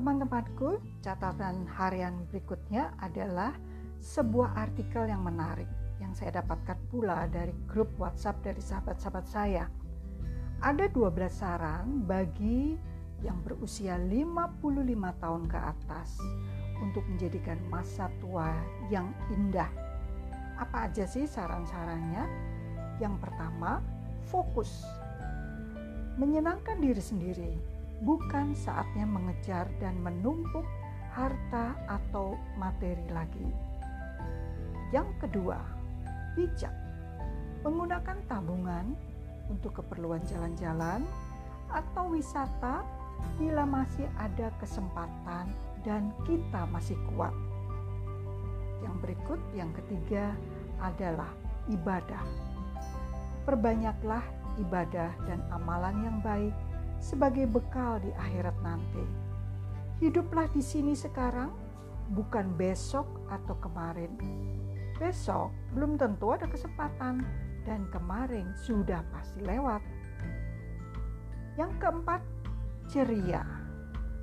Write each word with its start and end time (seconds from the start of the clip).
Teman-temanku, 0.00 0.80
catatan 1.04 1.68
harian 1.76 2.24
berikutnya 2.32 2.96
adalah 3.04 3.52
sebuah 4.00 4.56
artikel 4.56 5.04
yang 5.04 5.20
menarik 5.20 5.68
yang 6.00 6.16
saya 6.16 6.40
dapatkan 6.40 6.80
pula 6.88 7.28
dari 7.28 7.52
grup 7.68 7.92
WhatsApp 8.00 8.40
dari 8.40 8.58
sahabat-sahabat 8.64 9.26
saya. 9.28 9.68
Ada 10.64 10.88
12 10.88 11.28
saran 11.28 12.04
bagi 12.08 12.80
yang 13.20 13.44
berusia 13.44 14.00
55 14.00 15.20
tahun 15.20 15.42
ke 15.48 15.58
atas 15.60 16.16
untuk 16.80 17.04
menjadikan 17.04 17.60
masa 17.68 18.08
tua 18.24 18.56
yang 18.88 19.12
indah. 19.28 19.68
Apa 20.56 20.88
aja 20.88 21.04
sih 21.04 21.28
saran-sarannya? 21.28 22.24
Yang 23.00 23.14
pertama, 23.20 23.84
fokus. 24.28 24.84
Menyenangkan 26.20 26.82
diri 26.84 27.00
sendiri 27.00 27.52
bukan 28.04 28.52
saatnya 28.56 29.04
mengejar 29.08 29.68
dan 29.80 29.96
menumpuk 30.00 30.64
harta 31.12 31.76
atau 31.88 32.36
materi 32.56 33.04
lagi. 33.12 33.48
Yang 34.90 35.08
kedua, 35.22 35.58
bijak. 36.34 36.72
Menggunakan 37.60 38.18
tabungan 38.26 38.96
untuk 39.52 39.82
keperluan 39.82 40.22
jalan-jalan 40.26 41.04
atau 41.70 42.10
wisata 42.10 42.82
bila 43.36 43.68
masih 43.68 44.08
ada 44.16 44.48
kesempatan 44.58 45.52
dan 45.84 46.10
kita 46.24 46.64
masih 46.72 46.96
kuat. 47.12 47.34
Yang 48.80 48.94
berikut, 49.04 49.40
yang 49.52 49.70
ketiga 49.76 50.32
adalah 50.80 51.28
ibadah. 51.68 52.24
Perbanyaklah 53.48 54.22
ibadah 54.60 55.10
dan 55.24 55.40
amalan 55.50 55.96
yang 56.04 56.18
baik 56.20 56.52
sebagai 57.00 57.48
bekal 57.48 57.96
di 58.04 58.12
akhirat 58.12 58.54
nanti. 58.60 59.04
Hiduplah 60.04 60.48
di 60.52 60.60
sini 60.60 60.92
sekarang, 60.92 61.52
bukan 62.12 62.52
besok 62.56 63.08
atau 63.32 63.56
kemarin. 63.60 64.12
Besok 65.00 65.48
belum 65.72 65.96
tentu 65.96 66.36
ada 66.36 66.44
kesempatan, 66.44 67.24
dan 67.64 67.88
kemarin 67.92 68.52
sudah 68.56 69.04
pasti 69.12 69.40
lewat. 69.44 69.80
Yang 71.60 71.72
keempat, 71.80 72.20
ceria. 72.88 73.44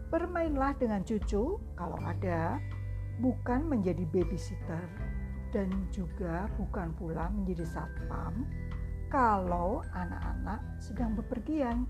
Bermainlah 0.10 0.74
dengan 0.80 1.06
cucu 1.06 1.62
kalau 1.78 2.00
ada, 2.02 2.58
bukan 3.22 3.66
menjadi 3.68 4.06
babysitter, 4.10 4.82
dan 5.54 5.70
juga 5.94 6.50
bukan 6.58 6.94
pula 6.98 7.30
menjadi 7.30 7.66
satpam 7.66 8.46
kalau 9.08 9.88
anak-anak 9.96 10.60
sedang 10.84 11.16
bepergian. 11.16 11.88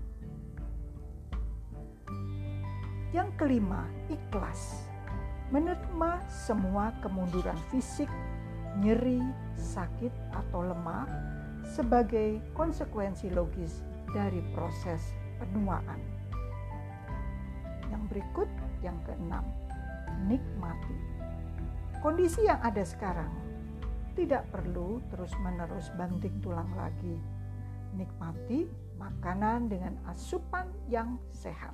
Yang 3.10 3.28
kelima, 3.40 3.88
ikhlas. 4.06 4.86
Menerima 5.48 6.22
semua 6.28 6.92
kemunduran 7.00 7.56
fisik, 7.72 8.10
nyeri, 8.78 9.18
sakit, 9.56 10.12
atau 10.30 10.60
lemah 10.60 11.08
sebagai 11.64 12.38
konsekuensi 12.52 13.32
logis 13.32 13.80
dari 14.12 14.44
proses 14.52 15.16
penuaan. 15.40 15.98
Yang 17.88 18.02
berikut, 18.12 18.48
yang 18.84 19.00
keenam, 19.08 19.42
nikmati. 20.28 20.96
Kondisi 21.98 22.44
yang 22.44 22.60
ada 22.60 22.84
sekarang 22.84 23.47
tidak 24.18 24.50
perlu 24.50 24.98
terus-menerus 25.14 25.94
banting 25.94 26.42
tulang 26.42 26.66
lagi. 26.74 27.22
Nikmati 27.94 28.66
makanan 28.98 29.70
dengan 29.70 29.94
asupan 30.10 30.66
yang 30.90 31.22
sehat. 31.30 31.70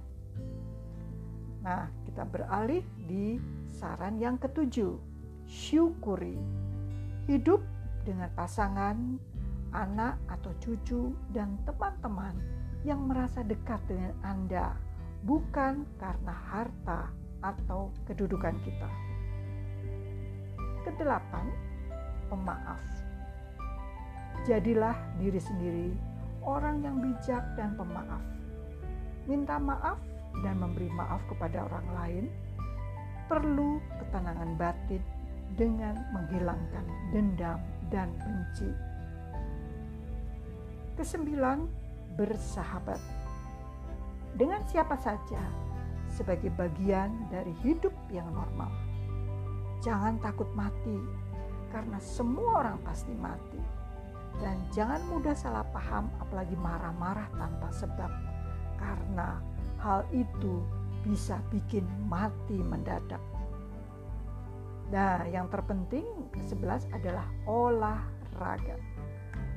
Nah, 1.64 1.88
kita 2.04 2.28
beralih 2.28 2.84
di 3.08 3.40
saran 3.72 4.20
yang 4.20 4.36
ketujuh. 4.36 5.00
Syukuri. 5.48 6.36
Hidup 7.24 7.64
dengan 8.04 8.28
pasangan, 8.36 9.16
anak 9.72 10.20
atau 10.28 10.52
cucu, 10.60 11.16
dan 11.32 11.56
teman-teman 11.64 12.36
yang 12.84 13.08
merasa 13.08 13.40
dekat 13.40 13.80
dengan 13.88 14.12
Anda, 14.20 14.76
bukan 15.24 15.88
karena 15.96 16.36
harta 16.52 17.08
atau 17.40 17.88
kedudukan 18.04 18.60
kita. 18.60 18.90
Kedelapan, 20.84 21.48
pemaaf. 22.28 22.80
Jadilah 24.44 24.96
diri 25.16 25.40
sendiri 25.40 25.88
orang 26.44 26.84
yang 26.84 27.00
bijak 27.00 27.42
dan 27.56 27.72
pemaaf. 27.74 28.20
Minta 29.24 29.56
maaf 29.56 29.96
dan 30.44 30.60
memberi 30.60 30.92
maaf 30.92 31.24
kepada 31.30 31.64
orang 31.64 31.86
lain 31.96 32.24
perlu 33.24 33.80
ketenangan 33.96 34.52
batin 34.60 35.00
dengan 35.56 35.96
menghilangkan 36.12 36.84
dendam 37.14 37.60
dan 37.88 38.12
benci. 38.20 38.68
Kesembilan, 40.94 41.66
bersahabat 42.14 43.00
dengan 44.38 44.62
siapa 44.70 44.94
saja 44.98 45.42
sebagai 46.10 46.50
bagian 46.54 47.10
dari 47.30 47.50
hidup 47.66 47.90
yang 48.10 48.26
normal. 48.30 48.70
Jangan 49.82 50.18
takut 50.22 50.46
mati, 50.54 50.98
karena 51.74 51.98
semua 51.98 52.62
orang 52.62 52.78
pasti 52.86 53.10
mati. 53.18 53.58
Dan 54.38 54.62
jangan 54.70 55.02
mudah 55.10 55.34
salah 55.34 55.66
paham, 55.74 56.06
apalagi 56.22 56.54
marah-marah 56.54 57.26
tanpa 57.34 57.68
sebab, 57.74 58.10
karena 58.78 59.42
hal 59.82 60.06
itu 60.14 60.62
bisa 61.02 61.42
bikin 61.50 61.82
mati 62.06 62.62
mendadak. 62.62 63.20
Nah, 64.94 65.26
yang 65.26 65.50
terpenting 65.50 66.06
ke-11 66.30 66.86
adalah 66.94 67.26
olahraga. 67.50 68.78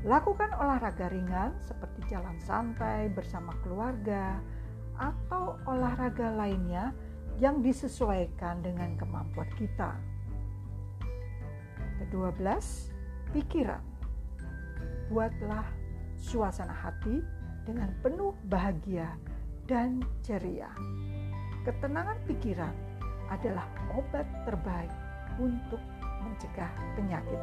Lakukan 0.06 0.54
olahraga 0.58 1.10
ringan 1.10 1.54
seperti 1.62 2.14
jalan 2.14 2.38
santai 2.42 3.10
bersama 3.14 3.54
keluarga 3.66 4.40
atau 4.98 5.58
olahraga 5.70 6.34
lainnya 6.34 6.94
yang 7.38 7.62
disesuaikan 7.62 8.62
dengan 8.66 8.98
kemampuan 8.98 9.50
kita. 9.58 9.94
Ke-12, 11.98 12.48
pikiran. 13.34 13.84
Buatlah 15.10 15.66
suasana 16.18 16.74
hati 16.74 17.22
dengan 17.66 17.92
penuh 18.02 18.34
bahagia 18.48 19.18
dan 19.68 20.00
ceria. 20.24 20.72
Ketenangan 21.68 22.18
pikiran 22.26 22.72
adalah 23.28 23.68
obat 23.92 24.24
terbaik 24.48 24.94
untuk 25.38 25.80
mencegah 26.24 26.72
penyakit. 26.96 27.42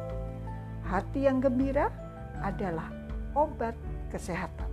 Hati 0.85 1.25
yang 1.29 1.41
gembira 1.41 1.89
adalah 2.41 2.89
obat 3.37 3.77
kesehatan. 4.09 4.69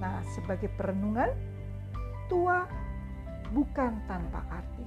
Nah, 0.00 0.24
sebagai 0.32 0.72
perenungan, 0.76 1.28
tua 2.28 2.64
bukan 3.52 4.00
tanpa 4.08 4.40
arti, 4.48 4.86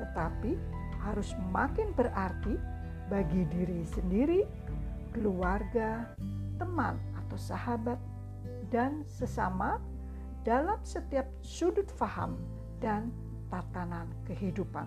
tetapi 0.00 0.52
harus 1.04 1.32
makin 1.52 1.92
berarti 1.92 2.56
bagi 3.08 3.44
diri 3.48 3.84
sendiri, 3.88 4.44
keluarga, 5.12 6.12
teman 6.60 7.00
atau 7.24 7.36
sahabat, 7.40 7.98
dan 8.68 9.04
sesama 9.08 9.80
dalam 10.44 10.76
setiap 10.84 11.24
sudut 11.40 11.88
faham 11.96 12.36
dan 12.78 13.08
tatanan 13.48 14.08
kehidupan. 14.28 14.86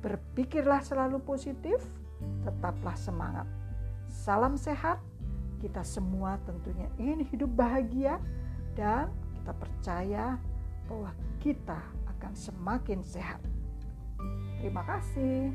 Berpikirlah 0.00 0.80
selalu 0.80 1.20
positif, 1.20 1.82
tetaplah 2.46 2.96
semangat. 2.96 3.46
Salam 4.08 4.56
sehat, 4.56 5.02
kita 5.60 5.84
semua 5.84 6.40
tentunya 6.48 6.88
ingin 6.96 7.20
hidup 7.28 7.50
bahagia 7.52 8.16
dan 8.72 9.12
kita 9.36 9.52
percaya 9.52 10.24
bahwa 10.88 11.12
kita 11.42 11.78
akan 12.16 12.32
semakin 12.32 13.04
sehat. 13.04 13.42
Terima 14.60 14.82
kasih. 14.88 15.52